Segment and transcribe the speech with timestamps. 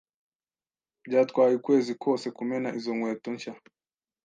[1.05, 3.53] Byatwaye ukwezi kose kumena izo nkweto nshya.